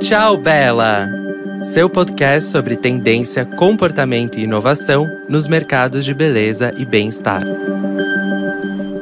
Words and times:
Tchau, 0.00 0.38
Bela! 0.38 1.06
Seu 1.62 1.90
podcast 1.90 2.50
sobre 2.50 2.74
tendência, 2.74 3.44
comportamento 3.44 4.38
e 4.38 4.44
inovação 4.44 5.06
nos 5.28 5.46
mercados 5.46 6.06
de 6.06 6.14
beleza 6.14 6.72
e 6.78 6.86
bem-estar. 6.86 7.42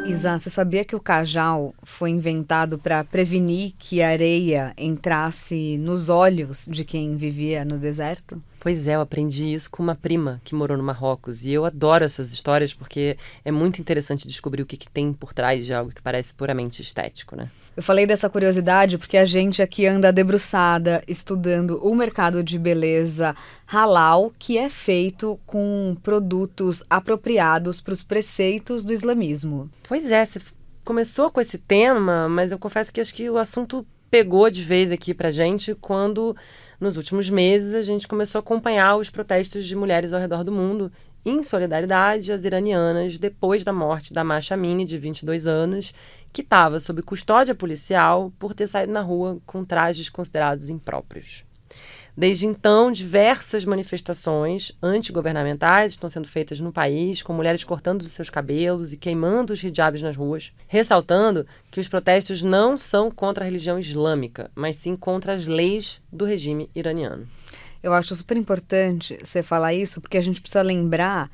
Isa, 0.04 0.36
você 0.36 0.50
sabia 0.50 0.84
que 0.84 0.96
o 0.96 1.00
cajal 1.00 1.72
foi 1.84 2.10
inventado 2.10 2.78
para 2.78 3.04
prevenir 3.04 3.74
que 3.78 4.02
a 4.02 4.08
areia 4.08 4.74
entrasse 4.76 5.78
nos 5.78 6.08
olhos 6.08 6.66
de 6.68 6.84
quem 6.84 7.16
vivia 7.16 7.64
no 7.64 7.78
deserto? 7.78 8.42
Pois 8.58 8.88
é, 8.88 8.96
eu 8.96 9.00
aprendi 9.00 9.54
isso 9.54 9.70
com 9.70 9.80
uma 9.82 9.94
prima 9.94 10.40
que 10.44 10.52
morou 10.52 10.76
no 10.76 10.82
Marrocos. 10.82 11.44
E 11.44 11.52
eu 11.52 11.64
adoro 11.64 12.04
essas 12.04 12.32
histórias 12.32 12.74
porque 12.74 13.16
é 13.44 13.52
muito 13.52 13.80
interessante 13.80 14.26
descobrir 14.26 14.62
o 14.62 14.66
que, 14.66 14.76
que 14.76 14.90
tem 14.90 15.12
por 15.12 15.32
trás 15.32 15.64
de 15.64 15.72
algo 15.72 15.92
que 15.92 16.02
parece 16.02 16.34
puramente 16.34 16.82
estético, 16.82 17.36
né? 17.36 17.48
Eu 17.78 17.82
falei 17.84 18.06
dessa 18.06 18.28
curiosidade 18.28 18.98
porque 18.98 19.16
a 19.16 19.24
gente 19.24 19.62
aqui 19.62 19.86
anda 19.86 20.12
debruçada 20.12 21.00
estudando 21.06 21.78
o 21.80 21.94
mercado 21.94 22.42
de 22.42 22.58
beleza 22.58 23.36
halal, 23.68 24.32
que 24.36 24.58
é 24.58 24.68
feito 24.68 25.38
com 25.46 25.96
produtos 26.02 26.82
apropriados 26.90 27.80
para 27.80 27.92
os 27.92 28.02
preceitos 28.02 28.82
do 28.82 28.92
islamismo. 28.92 29.70
Pois 29.86 30.10
é, 30.10 30.24
você 30.24 30.40
começou 30.84 31.30
com 31.30 31.40
esse 31.40 31.56
tema, 31.56 32.28
mas 32.28 32.50
eu 32.50 32.58
confesso 32.58 32.92
que 32.92 33.00
acho 33.00 33.14
que 33.14 33.30
o 33.30 33.38
assunto 33.38 33.86
pegou 34.10 34.50
de 34.50 34.64
vez 34.64 34.90
aqui 34.90 35.14
pra 35.14 35.30
gente 35.30 35.72
quando 35.76 36.34
nos 36.80 36.96
últimos 36.96 37.28
meses, 37.28 37.74
a 37.74 37.82
gente 37.82 38.06
começou 38.06 38.38
a 38.38 38.40
acompanhar 38.40 38.96
os 38.96 39.10
protestos 39.10 39.64
de 39.66 39.74
mulheres 39.74 40.12
ao 40.12 40.20
redor 40.20 40.44
do 40.44 40.52
mundo 40.52 40.92
em 41.28 41.44
solidariedade 41.44 42.32
às 42.32 42.44
iranianas 42.44 43.18
depois 43.18 43.62
da 43.62 43.72
morte 43.72 44.12
da 44.12 44.24
Masha 44.24 44.54
Amini, 44.54 44.84
de 44.84 44.96
22 44.96 45.46
anos, 45.46 45.92
que 46.32 46.40
estava 46.40 46.80
sob 46.80 47.02
custódia 47.02 47.54
policial 47.54 48.32
por 48.38 48.54
ter 48.54 48.66
saído 48.66 48.92
na 48.92 49.02
rua 49.02 49.38
com 49.44 49.64
trajes 49.64 50.08
considerados 50.08 50.70
impróprios. 50.70 51.44
Desde 52.16 52.46
então, 52.46 52.90
diversas 52.90 53.64
manifestações 53.64 54.72
antigovernamentais 54.82 55.92
estão 55.92 56.10
sendo 56.10 56.26
feitas 56.26 56.58
no 56.58 56.72
país, 56.72 57.22
com 57.22 57.32
mulheres 57.32 57.62
cortando 57.62 58.00
os 58.00 58.10
seus 58.10 58.28
cabelos 58.28 58.92
e 58.92 58.96
queimando 58.96 59.52
os 59.52 59.62
hijabs 59.62 60.02
nas 60.02 60.16
ruas, 60.16 60.52
ressaltando 60.66 61.46
que 61.70 61.78
os 61.78 61.86
protestos 61.86 62.42
não 62.42 62.76
são 62.76 63.08
contra 63.08 63.44
a 63.44 63.46
religião 63.46 63.78
islâmica, 63.78 64.50
mas 64.56 64.74
sim 64.74 64.96
contra 64.96 65.32
as 65.32 65.46
leis 65.46 66.00
do 66.12 66.24
regime 66.24 66.68
iraniano. 66.74 67.28
Eu 67.82 67.92
acho 67.92 68.14
super 68.14 68.36
importante 68.36 69.18
você 69.22 69.42
falar 69.42 69.74
isso, 69.74 70.00
porque 70.00 70.18
a 70.18 70.20
gente 70.20 70.40
precisa 70.40 70.62
lembrar 70.62 71.30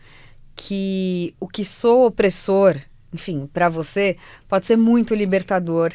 que 0.54 1.34
o 1.40 1.48
que 1.48 1.64
sou 1.64 2.06
opressor, 2.06 2.76
enfim, 3.12 3.48
para 3.52 3.68
você, 3.68 4.16
pode 4.48 4.66
ser 4.66 4.76
muito 4.76 5.14
libertador 5.14 5.92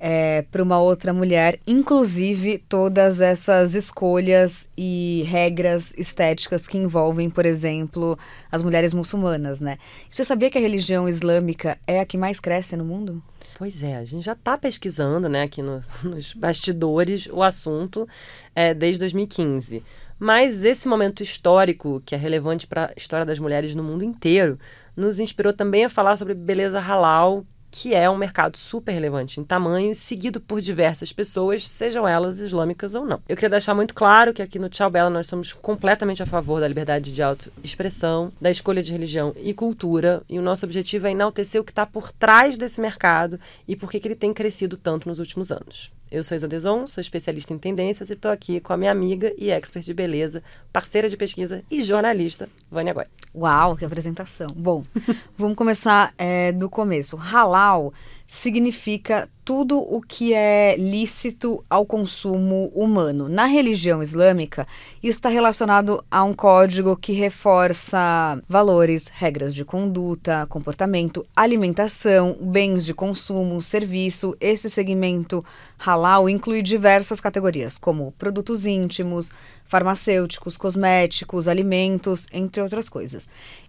é, 0.00 0.42
para 0.50 0.62
uma 0.62 0.80
outra 0.80 1.12
mulher, 1.12 1.60
inclusive 1.66 2.56
todas 2.66 3.20
essas 3.20 3.74
escolhas 3.74 4.66
e 4.76 5.24
regras 5.28 5.92
estéticas 5.96 6.66
que 6.66 6.78
envolvem, 6.78 7.28
por 7.28 7.44
exemplo, 7.44 8.18
as 8.50 8.62
mulheres 8.62 8.94
muçulmanas, 8.94 9.60
né? 9.60 9.76
Você 10.08 10.24
sabia 10.24 10.50
que 10.50 10.56
a 10.56 10.60
religião 10.60 11.06
islâmica 11.06 11.78
é 11.86 12.00
a 12.00 12.06
que 12.06 12.16
mais 12.16 12.40
cresce 12.40 12.76
no 12.76 12.84
mundo? 12.84 13.22
Pois 13.60 13.82
é, 13.82 13.96
a 13.96 14.04
gente 14.06 14.24
já 14.24 14.32
está 14.32 14.56
pesquisando, 14.56 15.28
né, 15.28 15.42
aqui 15.42 15.60
no, 15.60 15.82
nos 16.02 16.32
bastidores 16.32 17.28
o 17.30 17.42
assunto 17.42 18.08
é, 18.54 18.72
desde 18.72 19.00
2015. 19.00 19.84
Mas 20.18 20.64
esse 20.64 20.88
momento 20.88 21.22
histórico, 21.22 22.02
que 22.06 22.14
é 22.14 22.18
relevante 22.18 22.66
para 22.66 22.86
a 22.86 22.92
história 22.96 23.26
das 23.26 23.38
mulheres 23.38 23.74
no 23.74 23.84
mundo 23.84 24.02
inteiro, 24.02 24.58
nos 24.96 25.20
inspirou 25.20 25.52
também 25.52 25.84
a 25.84 25.90
falar 25.90 26.16
sobre 26.16 26.32
beleza 26.32 26.80
halal, 26.80 27.44
que 27.70 27.94
é 27.94 28.08
um 28.10 28.16
mercado 28.16 28.56
super 28.56 28.92
relevante 28.92 29.38
em 29.38 29.44
tamanho, 29.44 29.94
seguido 29.94 30.40
por 30.40 30.60
diversas 30.60 31.12
pessoas, 31.12 31.68
sejam 31.68 32.06
elas 32.06 32.40
islâmicas 32.40 32.94
ou 32.94 33.06
não. 33.06 33.20
Eu 33.28 33.36
queria 33.36 33.50
deixar 33.50 33.74
muito 33.74 33.94
claro 33.94 34.34
que 34.34 34.42
aqui 34.42 34.58
no 34.58 34.68
Tchau 34.68 34.90
Bela 34.90 35.10
nós 35.10 35.28
somos 35.28 35.52
completamente 35.52 36.22
a 36.22 36.26
favor 36.26 36.60
da 36.60 36.68
liberdade 36.68 37.12
de 37.12 37.22
autoexpressão, 37.22 38.32
da 38.40 38.50
escolha 38.50 38.82
de 38.82 38.92
religião 38.92 39.34
e 39.36 39.54
cultura, 39.54 40.22
e 40.28 40.38
o 40.38 40.42
nosso 40.42 40.64
objetivo 40.64 41.06
é 41.06 41.12
enaltecer 41.12 41.60
o 41.60 41.64
que 41.64 41.72
está 41.72 41.86
por 41.86 42.10
trás 42.12 42.56
desse 42.56 42.80
mercado 42.80 43.38
e 43.66 43.76
por 43.76 43.90
que 43.90 44.00
ele 44.04 44.14
tem 44.14 44.32
crescido 44.32 44.76
tanto 44.76 45.08
nos 45.08 45.18
últimos 45.18 45.52
anos. 45.52 45.92
Eu 46.10 46.24
sou 46.24 46.36
Isa 46.36 46.48
Deson, 46.48 46.88
sou 46.88 47.00
especialista 47.00 47.54
em 47.54 47.58
tendências 47.58 48.10
e 48.10 48.14
estou 48.14 48.32
aqui 48.32 48.58
com 48.58 48.72
a 48.72 48.76
minha 48.76 48.90
amiga 48.90 49.32
e 49.38 49.48
expert 49.48 49.84
de 49.84 49.94
beleza, 49.94 50.42
parceira 50.72 51.08
de 51.08 51.16
pesquisa 51.16 51.62
e 51.70 51.84
jornalista, 51.84 52.48
Vânia 52.68 52.92
Goy. 52.92 53.04
Uau, 53.32 53.76
que 53.76 53.84
apresentação. 53.84 54.48
Bom, 54.56 54.82
vamos 55.38 55.56
começar 55.56 56.12
é, 56.18 56.50
do 56.50 56.68
começo. 56.68 57.16
Halal 57.60 57.92
significa 58.26 59.28
tudo 59.44 59.80
o 59.80 60.00
que 60.00 60.32
é 60.32 60.76
lícito 60.78 61.64
ao 61.68 61.84
consumo 61.84 62.70
humano. 62.72 63.28
Na 63.28 63.46
religião 63.46 64.00
islâmica, 64.00 64.68
isso 65.02 65.18
está 65.18 65.28
relacionado 65.28 66.04
a 66.08 66.22
um 66.22 66.32
código 66.32 66.96
que 66.96 67.12
reforça 67.12 68.40
valores, 68.48 69.08
regras 69.08 69.52
de 69.52 69.64
conduta, 69.64 70.46
comportamento, 70.48 71.26
alimentação, 71.34 72.36
bens 72.40 72.84
de 72.84 72.94
consumo, 72.94 73.60
serviço. 73.60 74.36
Esse 74.40 74.70
segmento 74.70 75.44
halal 75.76 76.28
inclui 76.28 76.62
diversas 76.62 77.20
categorias, 77.20 77.76
como 77.76 78.12
produtos 78.12 78.64
íntimos, 78.64 79.30
farmacêuticos, 79.70 80.56
cosméticos, 80.56 81.46
alimentos, 81.46 82.26
entre 82.32 82.60
outras 82.60 82.88
coisas. 82.88 83.28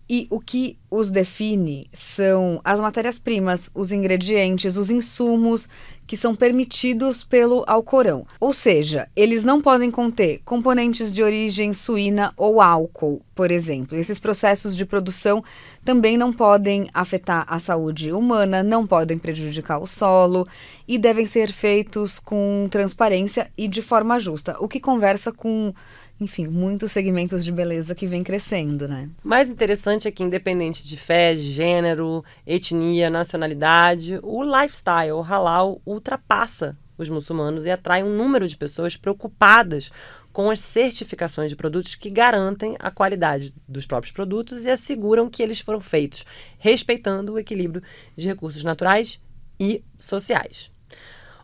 E 0.10 0.26
o 0.32 0.40
que 0.40 0.76
os 0.90 1.12
define 1.12 1.88
são 1.94 2.60
as 2.64 2.82
matérias-primas, 2.82 3.70
os 3.72 3.92
ingredientes, 3.92 4.78
os 4.78 4.90
insumos 4.90 5.70
que 6.12 6.18
são 6.18 6.36
permitidos 6.36 7.24
pelo 7.24 7.64
Alcorão. 7.66 8.28
Ou 8.38 8.52
seja, 8.52 9.08
eles 9.16 9.46
não 9.46 9.62
podem 9.62 9.90
conter 9.90 10.42
componentes 10.44 11.10
de 11.10 11.24
origem 11.24 11.74
suína 11.74 12.34
ou 12.36 12.60
álcool, 12.60 13.22
por 13.34 13.50
exemplo. 13.50 13.98
Esses 13.98 14.20
processos 14.20 14.76
de 14.76 14.86
produção 14.86 15.42
também 15.86 16.18
não 16.18 16.34
podem 16.34 16.90
afetar 16.94 17.46
a 17.48 17.58
saúde 17.60 18.12
humana, 18.12 18.62
não 18.62 18.86
podem 18.86 19.18
prejudicar 19.18 19.80
o 19.80 19.88
solo 19.88 20.46
e 20.86 20.98
devem 20.98 21.26
ser 21.26 21.50
feitos 21.50 22.20
com 22.20 22.68
transparência 22.70 23.50
e 23.58 23.66
de 23.66 23.82
forma 23.82 24.20
justa, 24.20 24.58
o 24.60 24.68
que 24.68 24.82
conversa 24.82 25.32
com 25.32 25.74
enfim, 26.22 26.48
muitos 26.48 26.92
segmentos 26.92 27.44
de 27.44 27.52
beleza 27.52 27.96
que 27.96 28.06
vem 28.06 28.24
crescendo, 28.24 28.88
né? 28.88 29.10
Mais 29.24 29.50
interessante 29.50 30.08
é 30.08 30.12
que, 30.12 30.24
independente 30.24 30.88
de 30.88 30.96
fé, 30.96 31.36
gênero, 31.36 32.24
etnia, 32.46 33.10
nacionalidade, 33.10 34.20
o 34.22 34.44
lifestyle 34.44 35.20
halal 35.28 35.82
ultrapassa 35.84 36.78
os 36.96 37.10
muçulmanos 37.10 37.66
e 37.66 37.72
atrai 37.72 38.04
um 38.04 38.16
número 38.16 38.48
de 38.48 38.56
pessoas 38.56 38.96
preocupadas 38.96 39.90
com 40.32 40.50
as 40.50 40.60
certificações 40.60 41.50
de 41.50 41.56
produtos 41.56 41.96
que 41.96 42.10
garantem 42.10 42.76
a 42.80 42.92
qualidade 42.92 43.54
dos 43.68 43.88
próprios 43.88 44.12
produtos 44.12 44.64
e 44.64 44.70
asseguram 44.70 45.28
que 45.28 45.42
eles 45.42 45.60
foram 45.60 45.80
feitos 45.80 46.24
respeitando 46.60 47.34
o 47.34 47.40
equilíbrio 47.40 47.82
de 48.16 48.28
recursos 48.28 48.64
naturais 48.64 49.20
e 49.60 49.84
sociais. 50.00 50.71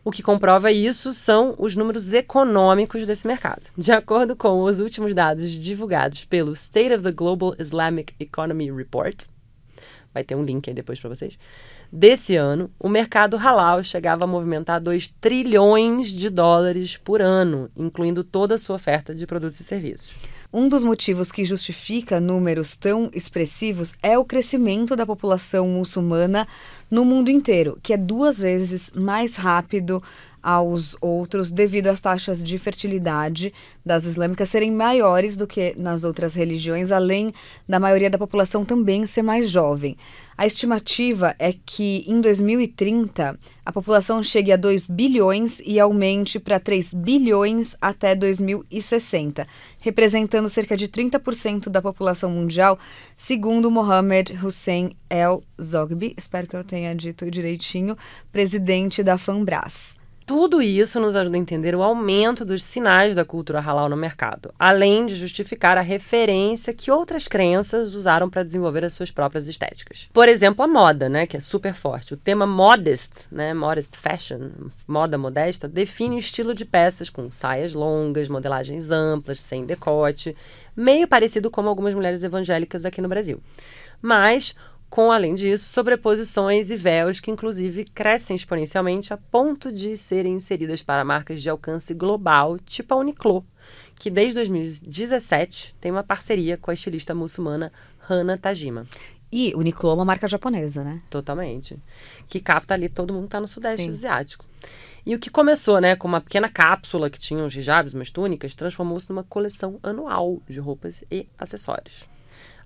O 0.08 0.10
que 0.10 0.24
comprova 0.24 0.72
isso 0.72 1.14
são 1.14 1.54
os 1.58 1.76
números 1.76 2.14
econômicos 2.14 3.06
desse 3.06 3.28
mercado. 3.28 3.68
De 3.78 3.92
acordo 3.92 4.38
com 4.38 4.64
os 4.64 4.80
últimos 4.80 5.14
dados 5.14 5.52
divulgados 5.52 6.24
pelo 6.24 6.54
State 6.54 6.94
of 6.94 7.04
the 7.04 7.12
Global 7.12 7.54
Islamic 7.60 8.14
Economy 8.18 8.72
Report, 8.72 9.26
vai 10.14 10.24
ter 10.24 10.34
um 10.34 10.46
link 10.46 10.70
aí 10.70 10.74
depois 10.74 10.98
para 10.98 11.10
vocês. 11.10 11.38
Desse 11.92 12.38
ano, 12.38 12.72
o 12.80 12.88
mercado 12.88 13.36
halal 13.36 13.84
chegava 13.84 14.24
a 14.24 14.28
movimentar 14.28 14.80
2 14.80 15.10
trilhões 15.20 16.08
de 16.08 16.30
dólares 16.30 16.96
por 16.96 17.22
ano, 17.22 17.70
incluindo 17.76 18.24
toda 18.24 18.56
a 18.56 18.58
sua 18.58 18.78
oferta 18.78 19.14
de 19.14 19.28
produtos 19.28 19.60
e 19.60 19.64
serviços. 19.66 20.16
Um 20.58 20.68
dos 20.68 20.84
motivos 20.84 21.32
que 21.32 21.46
justifica 21.46 22.20
números 22.20 22.76
tão 22.76 23.12
expressivos 23.14 23.94
é 24.02 24.18
o 24.18 24.26
crescimento 24.26 24.96
da 24.96 25.06
população 25.06 25.68
muçulmana 25.68 26.48
no 26.90 27.06
mundo 27.06 27.30
inteiro, 27.30 27.78
que 27.84 27.94
é 27.94 27.98
duas 27.98 28.40
vezes 28.40 28.90
mais 28.96 29.36
rápido 29.36 30.02
aos 30.42 30.96
outros 31.02 31.52
devido 31.52 31.88
às 31.88 32.00
taxas 32.00 32.44
de 32.44 32.58
fertilidade 32.58 33.54
das 33.86 34.06
islâmicas 34.06 34.50
serem 34.50 34.72
maiores 34.72 35.36
do 35.36 35.48
que 35.48 35.74
nas 35.78 36.04
outras 36.04 36.34
religiões, 36.34 36.92
além 36.92 37.34
da 37.68 37.80
maioria 37.80 38.10
da 38.10 38.18
população 38.18 38.64
também 38.64 39.06
ser 39.06 39.24
mais 39.24 39.50
jovem. 39.50 39.98
A 40.38 40.46
estimativa 40.46 41.36
é 41.40 41.52
que 41.52 42.06
em 42.08 42.22
2030 42.22 43.40
a 43.66 43.72
população 43.72 44.22
chegue 44.22 44.52
a 44.52 44.56
2 44.56 44.86
bilhões 44.86 45.60
e 45.66 45.80
aumente 45.80 46.40
para 46.40 46.60
3 46.60 46.94
bilhões 46.94 47.76
até 47.82 48.14
2060, 48.14 49.48
representando 49.82 50.48
cerca 50.48 50.78
de 50.78 50.88
30% 50.88 51.70
da 51.70 51.82
população 51.82 52.30
mundial, 52.30 52.78
segundo 53.16 53.72
Mohamed 53.72 54.38
Hussein 54.46 54.92
El 55.10 55.44
Zogby, 55.60 56.14
espero 56.16 56.46
que 56.46 56.56
eu 56.56 56.64
tenha 56.64 56.94
dito 56.94 57.30
direitinho, 57.32 57.98
presidente 58.32 59.02
da 59.02 59.18
FANBRAS. 59.18 59.97
Tudo 60.28 60.62
isso 60.62 61.00
nos 61.00 61.16
ajuda 61.16 61.38
a 61.38 61.40
entender 61.40 61.74
o 61.74 61.82
aumento 61.82 62.44
dos 62.44 62.62
sinais 62.62 63.16
da 63.16 63.24
cultura 63.24 63.62
halal 63.62 63.88
no 63.88 63.96
mercado, 63.96 64.54
além 64.60 65.06
de 65.06 65.16
justificar 65.16 65.78
a 65.78 65.82
referência 65.82 66.74
que 66.74 66.92
outras 66.92 67.30
crenças 67.30 67.94
usaram 67.94 68.30
para 68.30 68.44
desenvolver 68.44 68.84
as 68.84 68.92
suas 68.92 69.10
próprias 69.10 69.48
estéticas. 69.48 70.10
Por 70.12 70.28
exemplo, 70.28 70.66
a 70.66 70.68
moda, 70.68 71.08
né, 71.08 71.26
que 71.26 71.38
é 71.38 71.40
super 71.40 71.74
forte. 71.74 72.14
O 72.14 72.18
tema 72.18 72.46
modest, 72.46 73.14
né, 73.32 73.54
modest 73.54 73.96
fashion, 73.96 74.50
moda 74.86 75.18
modesta, 75.18 75.66
define 75.66 76.18
o 76.18 76.20
estilo 76.20 76.54
de 76.54 76.66
peças 76.66 77.10
com 77.10 77.32
saias 77.32 77.74
longas, 77.74 78.28
modelagens 78.28 78.92
amplas, 78.92 79.40
sem 79.40 79.66
decote, 79.66 80.36
meio 80.76 81.08
parecido 81.08 81.50
como 81.50 81.70
algumas 81.70 81.94
mulheres 81.94 82.22
evangélicas 82.22 82.84
aqui 82.84 83.00
no 83.00 83.08
Brasil. 83.08 83.42
Mas 84.02 84.54
com, 84.90 85.12
além 85.12 85.36
disso, 85.36 85.66
sobreposições 85.66 86.70
e 86.70 86.76
véus 86.76 87.20
que, 87.20 87.30
inclusive, 87.30 87.86
crescem 87.86 88.36
exponencialmente 88.36 89.14
a 89.14 89.18
ponto 89.18 89.72
de 89.72 89.98
serem 89.98 90.36
inseridas 90.36 90.82
para 90.82 91.04
marcas 91.04 91.42
de 91.42 91.50
alcance 91.50 91.94
global, 91.94 92.58
tipo 92.60 92.94
a 92.94 92.98
Uniqlo, 92.98 93.46
que 93.96 94.10
desde 94.10 94.36
2017 94.36 95.76
tem 95.80 95.92
uma 95.92 96.04
parceria 96.04 96.58
com 96.58 96.72
a 96.72 96.74
estilista 96.74 97.14
muçulmana 97.14 97.72
Hana 98.10 98.38
Tajima. 98.38 98.88
E 99.30 99.54
Uniqlo 99.56 99.90
é 99.90 99.94
uma 99.94 100.06
marca 100.06 100.26
japonesa, 100.28 100.86
né? 100.86 101.02
Totalmente. 101.10 101.78
Que 102.30 102.40
capta 102.40 102.74
ali 102.74 102.88
todo 102.88 103.14
mundo 103.14 103.24
que 103.24 103.28
está 103.28 103.42
no 103.42 103.48
Sudeste 103.48 103.84
Sim. 103.84 103.90
Asiático. 103.90 104.46
E 105.06 105.14
o 105.14 105.20
que 105.20 105.30
começou, 105.30 105.82
né, 105.82 105.98
com 105.98 106.08
uma 106.08 106.22
pequena 106.22 106.50
cápsula 106.50 107.10
que 107.10 107.20
tinha 107.20 107.44
uns 107.44 107.56
hijabs, 107.56 107.94
umas 107.94 108.10
túnicas, 108.10 108.56
transformou-se 108.56 109.10
numa 109.10 109.24
coleção 109.24 109.80
anual 109.84 110.42
de 110.48 110.60
roupas 110.60 111.04
e 111.12 111.28
acessórios. 111.38 112.08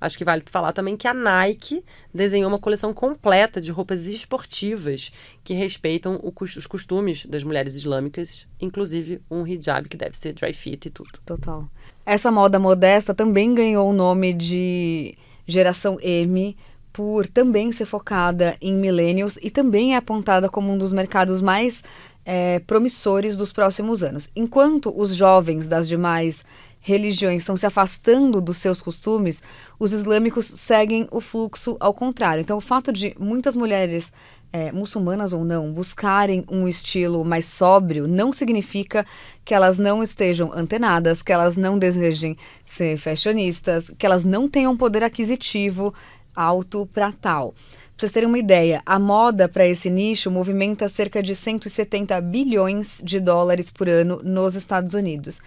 Acho 0.02 0.18
que 0.18 0.26
vale 0.26 0.44
falar 0.48 0.74
também 0.74 0.98
que 0.98 1.08
a 1.08 1.14
Nike 1.14 1.86
desenhou 2.12 2.50
uma 2.50 2.58
coleção 2.58 2.92
completa 2.92 3.62
de 3.62 3.72
roupas 3.72 4.08
esportivas 4.08 5.12
que 5.44 5.54
respeitam 5.54 6.20
os 6.24 6.66
costumes 6.66 7.28
das 7.28 7.44
mulheres 7.44 7.76
islâmicas, 7.76 8.48
inclusive 8.60 9.22
um 9.30 9.46
hijab 9.46 9.88
que 9.88 9.96
deve 9.96 10.18
ser 10.18 10.34
dry 10.34 10.54
fit 10.54 10.88
e 10.88 10.90
tudo. 10.90 11.12
Total. 11.24 11.70
Essa 12.04 12.32
moda 12.32 12.58
modesta 12.58 13.14
também 13.14 13.54
ganhou 13.54 13.88
o 13.88 13.94
nome 13.94 14.34
de 14.34 15.16
geração 15.48 16.00
M 16.02 16.58
por 16.92 17.28
também 17.28 17.72
ser 17.72 17.86
focada 17.86 18.58
em 18.60 18.74
millennials 18.74 19.38
e 19.42 19.50
também 19.50 19.94
é 19.94 19.98
apontada 19.98 20.50
como 20.50 20.74
um 20.74 20.78
dos 20.78 20.92
mercados 20.92 21.42
mais 21.42 21.84
é, 22.26 22.60
promissores 22.60 23.38
dos 23.38 23.52
próximos 23.52 24.04
anos. 24.04 24.30
Enquanto 24.36 24.94
os 24.96 25.16
jovens 25.16 25.68
das 25.68 25.88
demais 25.88 26.44
religiões 26.82 27.44
estão 27.44 27.56
se 27.56 27.66
afastando 27.66 28.42
dos 28.42 28.58
seus 28.58 28.82
costumes, 28.82 29.42
os 29.80 29.94
islâmicos 29.94 30.46
seguem 30.46 31.08
o 31.12 31.22
fluxo 31.22 31.78
ao 31.80 31.94
contrário. 31.94 32.42
Então, 32.42 32.58
o 32.58 32.62
fato 32.62 32.92
de 32.92 33.16
muitas 33.20 33.56
mulheres, 33.56 34.12
é, 34.52 34.72
muçulmanas 34.72 35.32
ou 35.32 35.46
não, 35.46 35.72
buscarem 35.72 36.44
um 36.52 36.68
estilo 36.68 37.24
mais 37.24 37.46
sóbrio 37.46 38.08
não 38.08 38.34
significa 38.34 39.06
que 39.46 39.54
elas 39.54 39.80
não 39.80 40.04
estejam 40.04 40.52
antenadas, 40.54 41.22
que 41.22 41.32
elas 41.32 41.56
não 41.56 41.78
desejem 41.78 42.36
ser 42.66 42.98
fashionistas, 42.98 43.90
que 43.98 44.06
elas 44.06 44.26
não 44.26 44.50
tenham 44.50 44.76
poder 44.76 45.04
aquisitivo 45.04 45.94
alto 46.36 46.86
para 46.88 47.12
tal. 47.12 47.54
Vocês 48.02 48.12
terem 48.12 48.28
uma 48.28 48.40
ideia, 48.40 48.82
a 48.84 48.98
moda 48.98 49.48
para 49.48 49.68
esse 49.68 49.88
nicho 49.88 50.32
movimenta 50.32 50.90
cerca 50.90 51.22
de 51.22 51.36
170 51.36 52.20
bilhões 52.20 53.00
de 53.04 53.20
dólares 53.20 53.70
por 53.70 53.88
ano 53.88 54.20
nos 54.24 54.56
Estados 54.56 54.96
Unidos. 54.96 55.40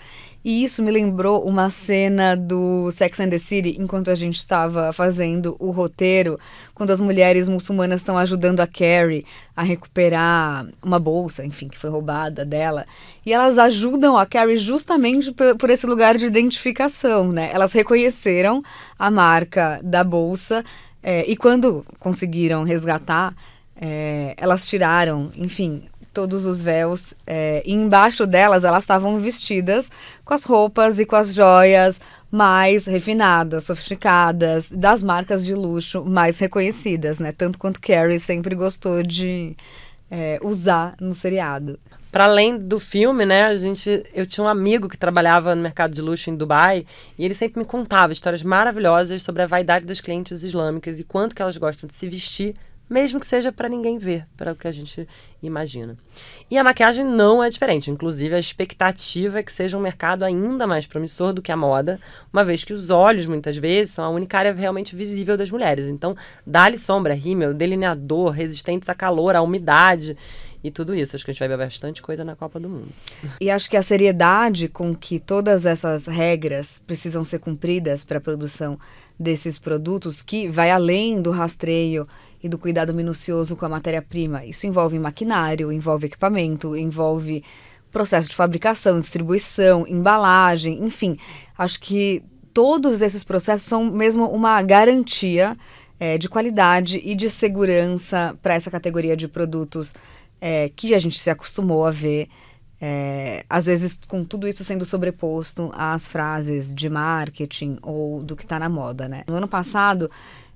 E 0.44 0.62
isso 0.62 0.80
me 0.80 0.92
lembrou 0.92 1.44
uma 1.44 1.68
cena 1.68 2.36
do 2.36 2.92
Sex 2.92 3.18
and 3.18 3.30
the 3.30 3.38
City, 3.38 3.76
enquanto 3.76 4.08
a 4.08 4.14
gente 4.14 4.36
estava 4.36 4.92
fazendo 4.92 5.56
o 5.58 5.72
roteiro, 5.72 6.38
quando 6.72 6.92
as 6.92 7.00
mulheres 7.00 7.48
muçulmanas 7.48 8.02
estão 8.02 8.16
ajudando 8.16 8.60
a 8.60 8.68
Carrie 8.68 9.26
a 9.56 9.64
recuperar 9.64 10.64
uma 10.80 11.00
bolsa, 11.00 11.44
enfim, 11.44 11.66
que 11.66 11.76
foi 11.76 11.90
roubada 11.90 12.44
dela. 12.44 12.86
E 13.26 13.32
elas 13.32 13.58
ajudam 13.58 14.16
a 14.16 14.24
Carrie 14.26 14.58
justamente 14.58 15.32
por, 15.32 15.56
por 15.56 15.70
esse 15.70 15.86
lugar 15.88 16.16
de 16.16 16.26
identificação, 16.26 17.32
né? 17.32 17.50
Elas 17.52 17.72
reconheceram 17.72 18.62
a 18.96 19.10
marca 19.10 19.80
da 19.82 20.04
bolsa 20.04 20.64
é, 21.04 21.30
e 21.30 21.36
quando 21.36 21.84
conseguiram 21.98 22.64
resgatar, 22.64 23.34
é, 23.76 24.34
elas 24.38 24.66
tiraram, 24.66 25.30
enfim, 25.36 25.84
todos 26.14 26.46
os 26.46 26.62
véus. 26.62 27.12
É, 27.26 27.62
e 27.66 27.74
embaixo 27.74 28.26
delas, 28.26 28.64
elas 28.64 28.84
estavam 28.84 29.18
vestidas 29.18 29.90
com 30.24 30.32
as 30.32 30.44
roupas 30.44 30.98
e 30.98 31.04
com 31.04 31.14
as 31.14 31.34
joias 31.34 32.00
mais 32.30 32.86
refinadas, 32.86 33.64
sofisticadas, 33.64 34.70
das 34.70 35.02
marcas 35.02 35.44
de 35.44 35.54
luxo 35.54 36.02
mais 36.04 36.38
reconhecidas, 36.38 37.18
né? 37.18 37.32
Tanto 37.32 37.58
quanto 37.58 37.80
Carrie 37.80 38.18
sempre 38.18 38.54
gostou 38.54 39.02
de 39.02 39.54
é, 40.10 40.40
usar 40.42 40.96
no 40.98 41.12
seriado. 41.12 41.78
Para 42.14 42.26
além 42.26 42.56
do 42.56 42.78
filme, 42.78 43.26
né, 43.26 43.46
a 43.46 43.56
gente, 43.56 44.04
eu 44.14 44.24
tinha 44.24 44.44
um 44.44 44.48
amigo 44.48 44.88
que 44.88 44.96
trabalhava 44.96 45.52
no 45.52 45.60
mercado 45.60 45.92
de 45.92 46.00
luxo 46.00 46.30
em 46.30 46.36
Dubai 46.36 46.86
e 47.18 47.24
ele 47.24 47.34
sempre 47.34 47.58
me 47.58 47.64
contava 47.64 48.12
histórias 48.12 48.44
maravilhosas 48.44 49.20
sobre 49.20 49.42
a 49.42 49.48
vaidade 49.48 49.84
das 49.84 50.00
clientes 50.00 50.44
islâmicas 50.44 51.00
e 51.00 51.02
quanto 51.02 51.34
que 51.34 51.42
elas 51.42 51.56
gostam 51.56 51.88
de 51.88 51.92
se 51.92 52.08
vestir 52.08 52.54
mesmo 52.88 53.18
que 53.18 53.26
seja 53.26 53.50
para 53.50 53.68
ninguém 53.68 53.98
ver, 53.98 54.26
para 54.36 54.52
o 54.52 54.56
que 54.56 54.68
a 54.68 54.72
gente 54.72 55.08
imagina. 55.42 55.96
E 56.50 56.58
a 56.58 56.64
maquiagem 56.64 57.04
não 57.04 57.42
é 57.42 57.48
diferente, 57.48 57.90
inclusive 57.90 58.34
a 58.34 58.38
expectativa 58.38 59.38
é 59.38 59.42
que 59.42 59.52
seja 59.52 59.76
um 59.76 59.80
mercado 59.80 60.24
ainda 60.24 60.66
mais 60.66 60.86
promissor 60.86 61.32
do 61.32 61.42
que 61.42 61.52
a 61.52 61.56
moda, 61.56 61.98
uma 62.32 62.44
vez 62.44 62.64
que 62.64 62.72
os 62.72 62.90
olhos 62.90 63.26
muitas 63.26 63.56
vezes 63.56 63.94
são 63.94 64.04
a 64.04 64.10
única 64.10 64.38
área 64.38 64.52
realmente 64.52 64.94
visível 64.94 65.36
das 65.36 65.50
mulheres. 65.50 65.86
Então, 65.86 66.16
dá-lhe 66.46 66.78
sombra, 66.78 67.14
rímel, 67.14 67.54
delineador, 67.54 68.30
resistentes 68.30 68.88
a 68.88 68.94
calor, 68.94 69.34
a 69.34 69.42
umidade 69.42 70.16
e 70.62 70.70
tudo 70.70 70.94
isso. 70.94 71.14
Acho 71.14 71.24
que 71.24 71.30
a 71.30 71.34
gente 71.34 71.40
vai 71.40 71.48
ver 71.48 71.58
bastante 71.58 72.00
coisa 72.00 72.24
na 72.24 72.34
Copa 72.34 72.58
do 72.58 72.68
Mundo. 72.68 72.88
E 73.40 73.50
acho 73.50 73.68
que 73.68 73.76
a 73.76 73.82
seriedade 73.82 74.68
com 74.68 74.94
que 74.94 75.18
todas 75.18 75.66
essas 75.66 76.06
regras 76.06 76.80
precisam 76.86 77.24
ser 77.24 77.38
cumpridas 77.38 78.04
para 78.04 78.18
a 78.18 78.20
produção 78.20 78.78
desses 79.18 79.58
produtos, 79.58 80.22
que 80.22 80.48
vai 80.48 80.70
além 80.70 81.20
do 81.20 81.30
rastreio 81.30 82.06
e 82.44 82.48
do 82.48 82.58
cuidado 82.58 82.92
minucioso 82.92 83.56
com 83.56 83.64
a 83.64 83.70
matéria-prima. 83.70 84.44
Isso 84.44 84.66
envolve 84.66 84.98
maquinário, 84.98 85.72
envolve 85.72 86.08
equipamento, 86.08 86.76
envolve 86.76 87.42
processo 87.90 88.28
de 88.28 88.36
fabricação, 88.36 89.00
distribuição, 89.00 89.86
embalagem, 89.88 90.84
enfim. 90.84 91.16
Acho 91.56 91.80
que 91.80 92.22
todos 92.52 93.00
esses 93.00 93.24
processos 93.24 93.66
são 93.66 93.90
mesmo 93.90 94.26
uma 94.26 94.60
garantia 94.60 95.56
é, 95.98 96.18
de 96.18 96.28
qualidade 96.28 97.00
e 97.02 97.14
de 97.14 97.30
segurança 97.30 98.36
para 98.42 98.52
essa 98.52 98.70
categoria 98.70 99.16
de 99.16 99.26
produtos 99.26 99.94
é, 100.38 100.70
que 100.76 100.94
a 100.94 100.98
gente 100.98 101.18
se 101.18 101.30
acostumou 101.30 101.86
a 101.86 101.90
ver. 101.90 102.28
É, 102.78 103.42
às 103.48 103.64
vezes, 103.64 103.98
com 104.06 104.22
tudo 104.22 104.46
isso 104.46 104.62
sendo 104.62 104.84
sobreposto 104.84 105.70
às 105.72 106.06
frases 106.06 106.74
de 106.74 106.90
marketing 106.90 107.78
ou 107.80 108.22
do 108.22 108.36
que 108.36 108.42
está 108.42 108.58
na 108.58 108.68
moda, 108.68 109.08
né? 109.08 109.22
No 109.26 109.36
ano 109.36 109.48
passado, 109.48 110.10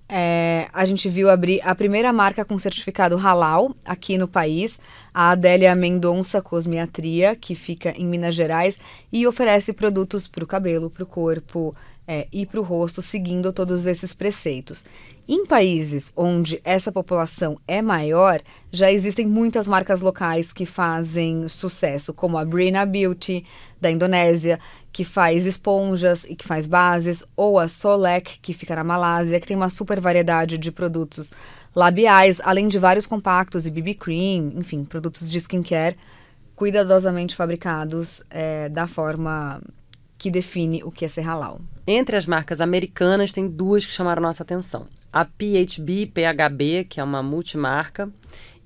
é, 0.08 0.68
a 0.72 0.84
gente 0.84 1.08
viu 1.08 1.28
abrir 1.28 1.60
a 1.62 1.74
primeira 1.74 2.12
marca 2.12 2.44
com 2.44 2.56
certificado 2.56 3.16
halal 3.16 3.74
aqui 3.84 4.16
no 4.16 4.26
país, 4.26 4.78
a 5.18 5.30
Adélia 5.30 5.74
Mendonça 5.74 6.40
Cosmiatria, 6.40 7.34
que 7.34 7.56
fica 7.56 7.90
em 7.90 8.06
Minas 8.06 8.36
Gerais 8.36 8.78
e 9.12 9.26
oferece 9.26 9.72
produtos 9.72 10.28
para 10.28 10.44
o 10.44 10.46
cabelo, 10.46 10.88
para 10.88 11.02
o 11.02 11.06
corpo 11.06 11.74
é, 12.06 12.28
e 12.32 12.46
para 12.46 12.60
o 12.60 12.62
rosto, 12.62 13.02
seguindo 13.02 13.52
todos 13.52 13.84
esses 13.84 14.14
preceitos. 14.14 14.84
Em 15.28 15.44
países 15.44 16.12
onde 16.16 16.60
essa 16.62 16.92
população 16.92 17.58
é 17.66 17.82
maior, 17.82 18.40
já 18.70 18.92
existem 18.92 19.26
muitas 19.26 19.66
marcas 19.66 20.00
locais 20.00 20.52
que 20.52 20.64
fazem 20.64 21.48
sucesso, 21.48 22.14
como 22.14 22.38
a 22.38 22.44
Brina 22.44 22.86
Beauty, 22.86 23.44
da 23.80 23.90
Indonésia, 23.90 24.60
que 24.92 25.02
faz 25.02 25.46
esponjas 25.46 26.24
e 26.28 26.36
que 26.36 26.46
faz 26.46 26.68
bases, 26.68 27.24
ou 27.36 27.58
a 27.58 27.66
Solek, 27.66 28.38
que 28.38 28.52
fica 28.52 28.76
na 28.76 28.84
Malásia, 28.84 29.40
que 29.40 29.48
tem 29.48 29.56
uma 29.56 29.68
super 29.68 30.00
variedade 30.00 30.56
de 30.56 30.70
produtos 30.70 31.32
labiais, 31.74 32.40
além 32.44 32.68
de 32.68 32.78
vários 32.78 33.06
compactos 33.06 33.66
e 33.66 33.70
BB 33.70 33.94
cream, 33.94 34.52
enfim, 34.54 34.84
produtos 34.84 35.30
de 35.30 35.38
skincare 35.38 35.96
cuidadosamente 36.54 37.36
fabricados 37.36 38.20
é, 38.28 38.68
da 38.68 38.88
forma 38.88 39.62
que 40.18 40.28
define 40.28 40.82
o 40.82 40.90
que 40.90 41.04
é 41.04 41.08
ser 41.08 41.22
halal. 41.22 41.60
Entre 41.86 42.16
as 42.16 42.26
marcas 42.26 42.60
americanas, 42.60 43.30
tem 43.30 43.46
duas 43.48 43.86
que 43.86 43.92
chamaram 43.92 44.20
nossa 44.20 44.42
atenção. 44.42 44.88
A 45.12 45.24
PHB 45.24 46.06
PHB, 46.12 46.84
que 46.88 47.00
é 47.00 47.04
uma 47.04 47.22
multimarca, 47.22 48.10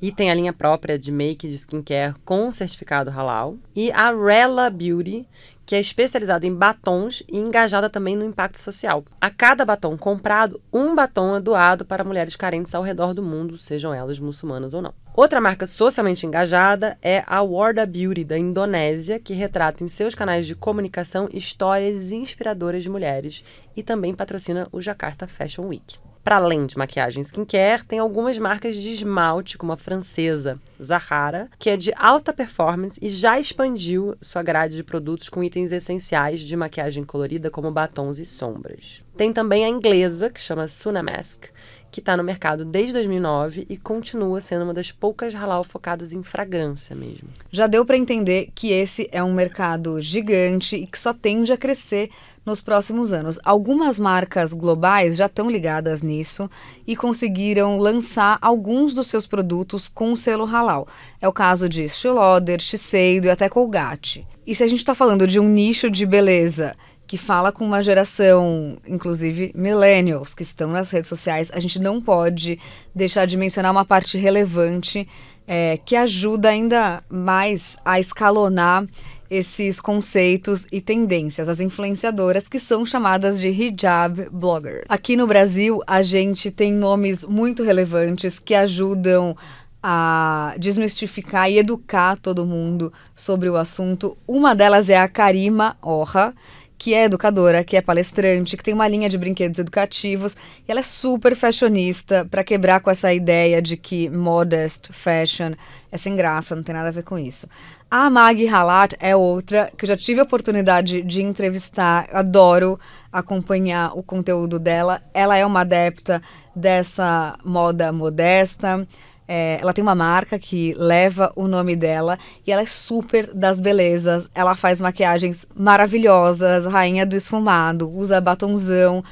e 0.00 0.10
tem 0.10 0.30
a 0.30 0.34
linha 0.34 0.52
própria 0.52 0.98
de 0.98 1.12
make 1.12 1.46
de 1.46 1.54
skincare 1.54 2.16
com 2.24 2.50
certificado 2.50 3.10
halal. 3.10 3.56
E 3.76 3.92
a 3.92 4.10
Rella 4.10 4.70
Beauty, 4.70 5.28
que 5.64 5.74
é 5.74 5.80
especializada 5.80 6.46
em 6.46 6.54
batons 6.54 7.22
e 7.30 7.38
engajada 7.38 7.88
também 7.88 8.16
no 8.16 8.24
impacto 8.24 8.58
social. 8.58 9.04
A 9.20 9.30
cada 9.30 9.64
batom 9.64 9.96
comprado, 9.96 10.60
um 10.72 10.94
batom 10.94 11.36
é 11.36 11.40
doado 11.40 11.84
para 11.84 12.04
mulheres 12.04 12.36
carentes 12.36 12.74
ao 12.74 12.82
redor 12.82 13.14
do 13.14 13.22
mundo, 13.22 13.56
sejam 13.56 13.94
elas 13.94 14.18
muçulmanas 14.18 14.74
ou 14.74 14.82
não. 14.82 14.94
Outra 15.14 15.40
marca 15.40 15.66
socialmente 15.66 16.26
engajada 16.26 16.96
é 17.02 17.22
a 17.26 17.42
Warda 17.42 17.84
Beauty 17.84 18.24
da 18.24 18.38
Indonésia, 18.38 19.18
que 19.18 19.34
retrata 19.34 19.84
em 19.84 19.88
seus 19.88 20.14
canais 20.14 20.46
de 20.46 20.54
comunicação 20.54 21.28
histórias 21.32 22.10
inspiradoras 22.10 22.82
de 22.82 22.90
mulheres 22.90 23.44
e 23.76 23.82
também 23.82 24.14
patrocina 24.14 24.66
o 24.72 24.80
Jakarta 24.80 25.26
Fashion 25.26 25.66
Week. 25.66 25.98
Para 26.24 26.36
além 26.36 26.66
de 26.66 26.78
maquiagem 26.78 27.22
skincare, 27.22 27.84
tem 27.84 27.98
algumas 27.98 28.38
marcas 28.38 28.76
de 28.76 28.90
esmalte, 28.90 29.58
como 29.58 29.72
a 29.72 29.76
francesa 29.76 30.58
Zahara, 30.80 31.50
que 31.58 31.68
é 31.68 31.76
de 31.76 31.92
alta 31.96 32.32
performance 32.32 32.98
e 33.02 33.08
já 33.08 33.40
expandiu 33.40 34.16
sua 34.20 34.42
grade 34.42 34.76
de 34.76 34.84
produtos 34.84 35.28
com 35.28 35.42
itens 35.42 35.72
essenciais 35.72 36.40
de 36.40 36.56
maquiagem 36.56 37.02
colorida, 37.02 37.50
como 37.50 37.72
batons 37.72 38.20
e 38.20 38.24
sombras. 38.24 39.02
Tem 39.16 39.32
também 39.32 39.64
a 39.64 39.68
inglesa, 39.68 40.30
que 40.30 40.40
chama 40.40 40.68
Sunamask, 40.68 41.46
que 41.92 42.00
está 42.00 42.16
no 42.16 42.24
mercado 42.24 42.64
desde 42.64 42.94
2009 42.94 43.66
e 43.68 43.76
continua 43.76 44.40
sendo 44.40 44.64
uma 44.64 44.72
das 44.72 44.90
poucas 44.90 45.34
halal 45.34 45.62
focadas 45.62 46.12
em 46.12 46.22
fragrância 46.22 46.96
mesmo. 46.96 47.28
Já 47.50 47.66
deu 47.66 47.84
para 47.84 47.98
entender 47.98 48.48
que 48.54 48.72
esse 48.72 49.08
é 49.12 49.22
um 49.22 49.34
mercado 49.34 50.00
gigante 50.00 50.76
e 50.76 50.86
que 50.86 50.98
só 50.98 51.12
tende 51.12 51.52
a 51.52 51.56
crescer 51.56 52.10
nos 52.44 52.60
próximos 52.60 53.12
anos. 53.12 53.38
Algumas 53.44 53.98
marcas 53.98 54.52
globais 54.52 55.16
já 55.16 55.26
estão 55.26 55.50
ligadas 55.50 56.02
nisso 56.02 56.50
e 56.86 56.96
conseguiram 56.96 57.78
lançar 57.78 58.38
alguns 58.40 58.94
dos 58.94 59.06
seus 59.06 59.26
produtos 59.26 59.88
com 59.88 60.12
o 60.12 60.16
selo 60.16 60.44
halal. 60.44 60.86
É 61.20 61.28
o 61.28 61.32
caso 61.32 61.68
de 61.68 61.84
Estée 61.84 62.10
Lauder, 62.10 62.60
Shiseido 62.60 63.26
e 63.26 63.30
até 63.30 63.48
Colgate. 63.48 64.26
E 64.46 64.54
se 64.54 64.64
a 64.64 64.66
gente 64.66 64.80
está 64.80 64.94
falando 64.94 65.26
de 65.26 65.38
um 65.38 65.48
nicho 65.48 65.88
de 65.88 66.04
beleza 66.04 66.74
que 67.06 67.16
fala 67.16 67.52
com 67.52 67.64
uma 67.64 67.82
geração, 67.82 68.78
inclusive 68.86 69.52
millennials, 69.54 70.34
que 70.34 70.42
estão 70.42 70.70
nas 70.70 70.90
redes 70.90 71.08
sociais, 71.08 71.50
a 71.52 71.60
gente 71.60 71.78
não 71.78 72.00
pode 72.00 72.58
deixar 72.94 73.26
de 73.26 73.36
mencionar 73.36 73.70
uma 73.70 73.84
parte 73.84 74.16
relevante 74.16 75.06
é, 75.46 75.78
que 75.84 75.94
ajuda 75.94 76.48
ainda 76.48 77.02
mais 77.10 77.76
a 77.84 78.00
escalonar 78.00 78.86
esses 79.32 79.80
conceitos 79.80 80.66
e 80.70 80.78
tendências, 80.78 81.48
as 81.48 81.58
influenciadoras 81.58 82.48
que 82.48 82.58
são 82.58 82.84
chamadas 82.84 83.40
de 83.40 83.48
hijab 83.48 84.28
blogger. 84.30 84.84
Aqui 84.86 85.16
no 85.16 85.26
Brasil, 85.26 85.80
a 85.86 86.02
gente 86.02 86.50
tem 86.50 86.70
nomes 86.70 87.24
muito 87.24 87.62
relevantes 87.62 88.38
que 88.38 88.54
ajudam 88.54 89.34
a 89.82 90.54
desmistificar 90.58 91.50
e 91.50 91.58
educar 91.58 92.18
todo 92.18 92.44
mundo 92.44 92.92
sobre 93.16 93.48
o 93.48 93.56
assunto. 93.56 94.18
Uma 94.28 94.54
delas 94.54 94.90
é 94.90 94.98
a 94.98 95.08
Karima 95.08 95.78
Orra, 95.80 96.34
que 96.76 96.92
é 96.92 97.04
educadora, 97.04 97.64
que 97.64 97.76
é 97.76 97.80
palestrante, 97.80 98.56
que 98.56 98.62
tem 98.62 98.74
uma 98.74 98.86
linha 98.86 99.08
de 99.08 99.16
brinquedos 99.16 99.58
educativos. 99.58 100.36
E 100.68 100.70
ela 100.70 100.80
é 100.80 100.82
super 100.82 101.34
fashionista 101.34 102.26
para 102.30 102.44
quebrar 102.44 102.80
com 102.80 102.90
essa 102.90 103.14
ideia 103.14 103.62
de 103.62 103.78
que 103.78 104.10
modest 104.10 104.92
fashion 104.92 105.54
é 105.90 105.96
sem 105.96 106.16
graça, 106.16 106.54
não 106.54 106.62
tem 106.62 106.74
nada 106.74 106.88
a 106.88 106.92
ver 106.92 107.04
com 107.04 107.18
isso. 107.18 107.46
A 107.94 108.08
Maggie 108.08 108.48
Halat 108.48 108.94
é 108.98 109.14
outra 109.14 109.70
que 109.76 109.84
eu 109.84 109.88
já 109.88 109.94
tive 109.98 110.18
a 110.18 110.22
oportunidade 110.22 111.02
de 111.02 111.22
entrevistar, 111.22 112.08
adoro 112.10 112.80
acompanhar 113.12 113.92
o 113.94 114.02
conteúdo 114.02 114.58
dela. 114.58 115.02
Ela 115.12 115.36
é 115.36 115.44
uma 115.44 115.60
adepta 115.60 116.22
dessa 116.56 117.38
moda 117.44 117.92
modesta, 117.92 118.88
é, 119.28 119.58
ela 119.60 119.74
tem 119.74 119.82
uma 119.82 119.94
marca 119.94 120.38
que 120.38 120.72
leva 120.78 121.34
o 121.36 121.46
nome 121.46 121.76
dela 121.76 122.18
e 122.46 122.50
ela 122.50 122.62
é 122.62 122.66
super 122.66 123.30
das 123.34 123.60
belezas. 123.60 124.26
Ela 124.34 124.54
faz 124.54 124.80
maquiagens 124.80 125.44
maravilhosas, 125.54 126.64
rainha 126.64 127.04
do 127.04 127.14
esfumado, 127.14 127.90
usa 127.90 128.22
batonzão 128.22 129.04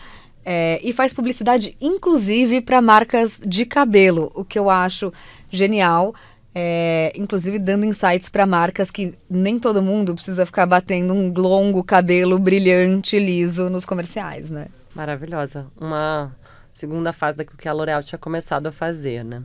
é, 0.43 0.81
e 0.83 0.91
faz 0.95 1.13
publicidade, 1.13 1.77
inclusive, 1.83 2.63
para 2.63 2.81
marcas 2.81 3.43
de 3.45 3.67
cabelo, 3.67 4.33
o 4.35 4.43
que 4.43 4.59
eu 4.59 4.71
acho 4.71 5.13
genial. 5.51 6.15
É, 6.55 7.13
inclusive 7.15 7.59
dando 7.59 7.85
insights 7.85 8.29
para 8.29 8.45
marcas 8.45 8.91
que 8.91 9.15
nem 9.29 9.59
todo 9.59 9.81
mundo 9.81 10.15
precisa 10.15 10.45
ficar 10.45 10.67
batendo 10.67 11.15
um 11.15 11.33
longo 11.33 11.85
cabelo 11.85 12.39
brilhante, 12.39 13.19
liso 13.19 13.71
nos 13.71 13.87
comerciais, 13.87 14.51
né? 14.51 14.67
Maravilhosa. 14.95 15.69
Uma 15.81 16.35
segunda 16.73 17.13
fase 17.13 17.37
daquilo 17.37 17.57
que 17.57 17.69
a 17.69 17.73
L'Oréal 17.73 18.03
tinha 18.03 18.19
começado 18.19 18.67
a 18.67 18.73
fazer, 18.73 19.25
né? 19.25 19.43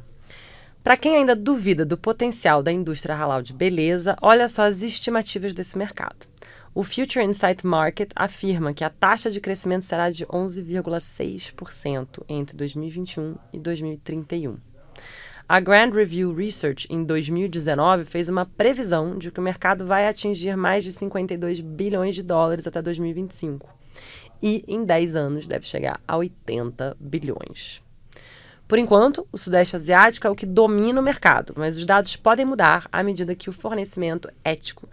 Para 0.83 0.97
quem 0.97 1.17
ainda 1.17 1.35
duvida 1.35 1.83
do 1.83 1.97
potencial 1.97 2.61
da 2.61 2.71
indústria 2.71 3.15
halal 3.15 3.41
de 3.41 3.53
beleza, 3.53 4.15
olha 4.21 4.47
só 4.47 4.63
as 4.63 4.83
estimativas 4.83 5.53
desse 5.53 5.77
mercado. 5.77 6.27
O 6.75 6.83
Future 6.83 7.25
Insight 7.25 7.65
Market 7.65 8.11
afirma 8.15 8.73
que 8.73 8.83
a 8.83 8.89
taxa 8.89 9.31
de 9.31 9.39
crescimento 9.39 9.85
será 9.85 10.09
de 10.09 10.25
11,6% 10.25 12.23
entre 12.27 12.57
2021 12.57 13.35
e 13.53 13.59
2031. 13.59 14.57
A 15.47 15.59
Grand 15.59 15.91
Review 15.91 16.33
Research, 16.33 16.87
em 16.89 17.03
2019, 17.03 18.03
fez 18.03 18.27
uma 18.29 18.47
previsão 18.47 19.15
de 19.15 19.29
que 19.29 19.39
o 19.39 19.43
mercado 19.43 19.85
vai 19.85 20.07
atingir 20.07 20.57
mais 20.57 20.83
de 20.83 20.91
52 20.91 21.61
bilhões 21.61 22.15
de 22.15 22.23
dólares 22.23 22.65
até 22.65 22.81
2025. 22.81 23.69
E, 24.41 24.65
em 24.67 24.83
10 24.83 25.15
anos, 25.15 25.45
deve 25.45 25.67
chegar 25.67 26.01
a 26.07 26.17
80 26.17 26.97
bilhões. 26.99 27.83
Por 28.67 28.79
enquanto, 28.79 29.27
o 29.31 29.37
Sudeste 29.37 29.75
Asiático 29.75 30.25
é 30.25 30.29
o 30.31 30.35
que 30.35 30.47
domina 30.47 30.99
o 30.99 31.03
mercado, 31.03 31.53
mas 31.55 31.77
os 31.77 31.85
dados 31.85 32.15
podem 32.15 32.43
mudar 32.43 32.87
à 32.91 33.03
medida 33.03 33.35
que 33.35 33.47
o 33.47 33.53
fornecimento 33.53 34.27
ético 34.43 34.89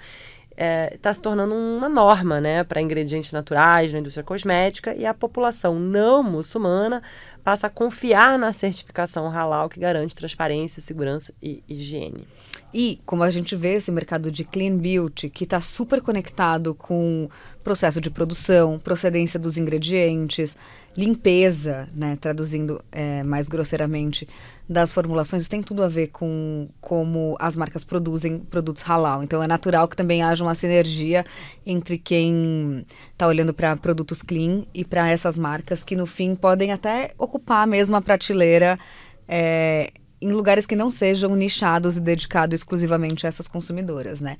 está 0.52 0.64
é, 0.64 0.98
tá 1.00 1.12
se 1.12 1.20
tornando 1.20 1.54
uma 1.54 1.88
norma 1.88 2.40
né, 2.40 2.62
para 2.62 2.80
ingredientes 2.80 3.32
naturais 3.32 3.92
na 3.92 3.98
indústria 3.98 4.22
cosmética 4.22 4.94
e 4.94 5.04
a 5.04 5.14
população 5.14 5.78
não 5.78 6.22
muçulmana 6.22 7.02
passa 7.42 7.66
a 7.66 7.70
confiar 7.70 8.38
na 8.38 8.52
certificação 8.52 9.28
halal 9.28 9.68
que 9.68 9.80
garante 9.80 10.14
transparência, 10.14 10.80
segurança 10.80 11.34
e 11.42 11.62
higiene. 11.68 12.26
E, 12.72 13.00
como 13.04 13.22
a 13.22 13.30
gente 13.30 13.56
vê, 13.56 13.74
esse 13.74 13.90
mercado 13.90 14.30
de 14.30 14.44
clean 14.44 14.76
beauty, 14.76 15.28
que 15.28 15.44
está 15.44 15.60
super 15.60 16.00
conectado 16.00 16.74
com 16.74 17.28
processo 17.64 18.00
de 18.00 18.10
produção, 18.10 18.78
procedência 18.78 19.38
dos 19.38 19.58
ingredientes, 19.58 20.56
limpeza, 20.96 21.88
né, 21.94 22.16
traduzindo 22.20 22.82
é, 22.92 23.22
mais 23.22 23.48
grosseiramente, 23.48 24.28
das 24.68 24.92
formulações, 24.92 25.48
tem 25.48 25.62
tudo 25.62 25.82
a 25.82 25.88
ver 25.88 26.08
com 26.08 26.68
como 26.80 27.36
as 27.38 27.56
marcas 27.56 27.84
produzem 27.84 28.38
produtos 28.38 28.82
halal. 28.82 29.22
Então 29.22 29.42
é 29.42 29.46
natural 29.46 29.88
que 29.88 29.96
também 29.96 30.22
haja 30.22 30.42
uma 30.42 30.54
sinergia 30.54 31.24
entre 31.66 31.98
quem 31.98 32.86
está 33.12 33.26
olhando 33.26 33.52
para 33.52 33.76
produtos 33.76 34.22
clean 34.22 34.62
e 34.72 34.84
para 34.84 35.10
essas 35.10 35.36
marcas 35.36 35.82
que 35.84 35.96
no 35.96 36.06
fim 36.06 36.34
podem 36.34 36.72
até 36.72 37.12
ocupar 37.18 37.66
mesmo 37.66 37.96
a 37.96 38.02
prateleira 38.02 38.78
é, 39.28 39.92
em 40.20 40.32
lugares 40.32 40.66
que 40.66 40.76
não 40.76 40.90
sejam 40.90 41.34
nichados 41.34 41.96
e 41.96 42.00
dedicados 42.00 42.60
exclusivamente 42.60 43.26
a 43.26 43.28
essas 43.28 43.48
consumidoras, 43.48 44.20
né? 44.20 44.36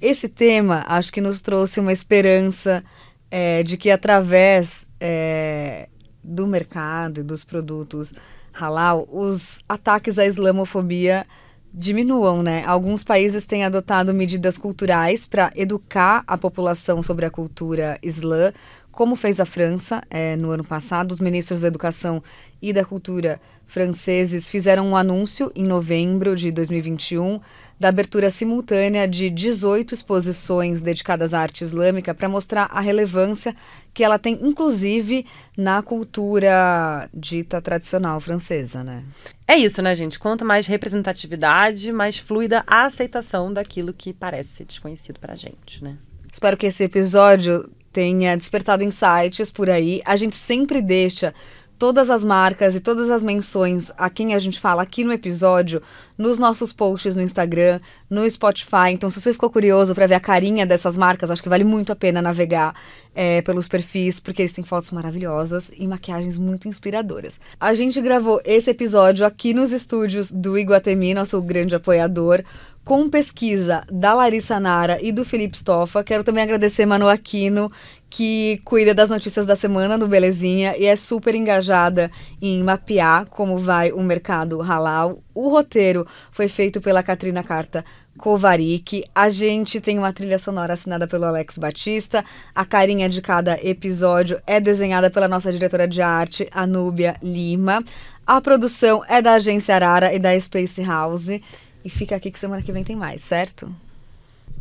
Esse 0.00 0.28
tema 0.28 0.84
acho 0.86 1.12
que 1.12 1.20
nos 1.20 1.40
trouxe 1.40 1.78
uma 1.80 1.92
esperança 1.92 2.82
é, 3.30 3.62
de 3.62 3.76
que 3.76 3.90
através 3.90 4.86
é, 5.04 5.88
do 6.22 6.46
mercado 6.46 7.18
e 7.18 7.22
dos 7.24 7.42
produtos 7.42 8.12
halal, 8.52 9.08
os 9.10 9.60
ataques 9.68 10.16
à 10.18 10.24
islamofobia 10.24 11.26
diminuam, 11.74 12.42
né? 12.42 12.62
Alguns 12.64 13.02
países 13.02 13.44
têm 13.44 13.64
adotado 13.64 14.14
medidas 14.14 14.56
culturais 14.56 15.26
para 15.26 15.50
educar 15.56 16.22
a 16.26 16.38
população 16.38 17.02
sobre 17.02 17.24
a 17.24 17.30
cultura 17.30 17.98
islã, 18.02 18.52
como 18.92 19.16
fez 19.16 19.40
a 19.40 19.46
França 19.46 20.02
é, 20.08 20.36
no 20.36 20.50
ano 20.50 20.64
passado. 20.64 21.12
Os 21.12 21.18
ministros 21.18 21.62
da 21.62 21.68
Educação 21.68 22.22
e 22.60 22.72
da 22.72 22.84
Cultura 22.84 23.40
franceses 23.66 24.50
fizeram 24.50 24.86
um 24.88 24.96
anúncio 24.96 25.50
em 25.56 25.64
novembro 25.64 26.36
de 26.36 26.52
2021 26.52 27.40
da 27.82 27.88
abertura 27.88 28.30
simultânea 28.30 29.08
de 29.08 29.28
18 29.28 29.92
exposições 29.92 30.80
dedicadas 30.80 31.34
à 31.34 31.40
arte 31.40 31.64
islâmica 31.64 32.14
para 32.14 32.28
mostrar 32.28 32.68
a 32.70 32.80
relevância 32.80 33.56
que 33.92 34.04
ela 34.04 34.20
tem, 34.20 34.38
inclusive, 34.40 35.26
na 35.56 35.82
cultura 35.82 37.10
dita 37.12 37.60
tradicional 37.60 38.20
francesa, 38.20 38.84
né? 38.84 39.02
É 39.48 39.56
isso, 39.56 39.82
né, 39.82 39.96
gente? 39.96 40.16
Quanto 40.16 40.44
mais 40.44 40.68
representatividade, 40.68 41.90
mais 41.90 42.18
fluida 42.18 42.62
a 42.68 42.84
aceitação 42.84 43.52
daquilo 43.52 43.92
que 43.92 44.12
parece 44.12 44.50
ser 44.50 44.64
desconhecido 44.64 45.18
para 45.18 45.32
a 45.32 45.36
gente, 45.36 45.82
né? 45.82 45.98
Espero 46.32 46.56
que 46.56 46.66
esse 46.66 46.84
episódio 46.84 47.68
tenha 47.92 48.36
despertado 48.36 48.84
insights 48.84 49.50
por 49.50 49.68
aí. 49.68 50.00
A 50.04 50.16
gente 50.16 50.36
sempre 50.36 50.80
deixa 50.80 51.34
todas 51.82 52.10
as 52.10 52.22
marcas 52.22 52.76
e 52.76 52.80
todas 52.80 53.10
as 53.10 53.24
menções 53.24 53.90
a 53.98 54.08
quem 54.08 54.34
a 54.34 54.38
gente 54.38 54.60
fala 54.60 54.82
aqui 54.82 55.02
no 55.02 55.12
episódio 55.12 55.82
nos 56.16 56.38
nossos 56.38 56.72
posts 56.72 57.16
no 57.16 57.22
Instagram, 57.22 57.80
no 58.08 58.30
Spotify. 58.30 58.92
Então, 58.92 59.10
se 59.10 59.20
você 59.20 59.32
ficou 59.32 59.50
curioso 59.50 59.92
para 59.92 60.06
ver 60.06 60.14
a 60.14 60.20
carinha 60.20 60.64
dessas 60.64 60.96
marcas, 60.96 61.28
acho 61.28 61.42
que 61.42 61.48
vale 61.48 61.64
muito 61.64 61.90
a 61.90 61.96
pena 61.96 62.22
navegar 62.22 62.72
é, 63.12 63.42
pelos 63.42 63.66
perfis, 63.66 64.20
porque 64.20 64.42
eles 64.42 64.52
têm 64.52 64.62
fotos 64.62 64.92
maravilhosas 64.92 65.72
e 65.76 65.84
maquiagens 65.88 66.38
muito 66.38 66.68
inspiradoras. 66.68 67.40
A 67.58 67.74
gente 67.74 68.00
gravou 68.00 68.40
esse 68.44 68.70
episódio 68.70 69.26
aqui 69.26 69.52
nos 69.52 69.72
estúdios 69.72 70.30
do 70.30 70.56
Iguatemi, 70.56 71.14
nosso 71.14 71.42
grande 71.42 71.74
apoiador 71.74 72.44
com 72.84 73.08
pesquisa 73.08 73.84
da 73.90 74.14
Larissa 74.14 74.58
Nara 74.58 74.98
e 75.00 75.12
do 75.12 75.24
Felipe 75.24 75.56
Stoffa. 75.56 76.02
Quero 76.02 76.24
também 76.24 76.42
agradecer 76.42 76.84
Manu 76.84 77.08
Aquino, 77.08 77.70
que 78.10 78.60
cuida 78.64 78.92
das 78.92 79.08
notícias 79.08 79.46
da 79.46 79.56
semana 79.56 79.96
do 79.96 80.08
Belezinha 80.08 80.76
e 80.76 80.84
é 80.84 80.96
super 80.96 81.34
engajada 81.34 82.10
em 82.40 82.62
mapear 82.62 83.26
como 83.30 83.56
vai 83.56 83.92
o 83.92 84.02
mercado 84.02 84.60
halal. 84.60 85.22
O 85.34 85.48
roteiro 85.48 86.06
foi 86.30 86.48
feito 86.48 86.80
pela 86.80 87.02
Katrina 87.02 87.42
Carta 87.42 87.84
Kovarik. 88.18 89.04
A 89.14 89.28
gente 89.28 89.80
tem 89.80 89.98
uma 89.98 90.12
trilha 90.12 90.38
sonora 90.38 90.74
assinada 90.74 91.06
pelo 91.08 91.24
Alex 91.24 91.56
Batista. 91.56 92.24
A 92.54 92.64
carinha 92.64 93.08
de 93.08 93.22
cada 93.22 93.58
episódio 93.66 94.40
é 94.46 94.60
desenhada 94.60 95.10
pela 95.10 95.28
nossa 95.28 95.50
diretora 95.50 95.88
de 95.88 96.02
arte, 96.02 96.46
Anúbia 96.52 97.16
Lima. 97.22 97.82
A 98.26 98.40
produção 98.40 99.02
é 99.08 99.20
da 99.20 99.32
Agência 99.32 99.74
Arara 99.74 100.14
e 100.14 100.18
da 100.18 100.38
Space 100.38 100.82
House. 100.82 101.40
E 101.84 101.90
fica 101.90 102.16
aqui 102.16 102.30
que 102.30 102.38
semana 102.38 102.62
que 102.62 102.72
vem 102.72 102.84
tem 102.84 102.96
mais, 102.96 103.22
certo? 103.22 103.74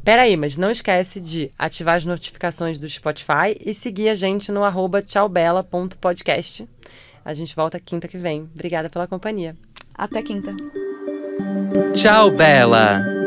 Peraí, 0.03 0.35
mas 0.35 0.57
não 0.57 0.71
esquece 0.71 1.21
de 1.21 1.51
ativar 1.57 1.95
as 1.95 2.05
notificações 2.05 2.79
do 2.79 2.89
Spotify 2.89 3.55
e 3.59 3.73
seguir 3.73 4.09
a 4.09 4.15
gente 4.15 4.51
no 4.51 4.63
arroba 4.63 5.01
tchaubela.podcast. 5.01 6.67
A 7.23 7.33
gente 7.35 7.55
volta 7.55 7.79
quinta 7.79 8.07
que 8.07 8.17
vem. 8.17 8.49
Obrigada 8.53 8.89
pela 8.89 9.07
companhia. 9.07 9.55
Até 9.93 10.23
quinta. 10.23 10.55
Tchau, 11.93 12.31
Bela! 12.31 13.20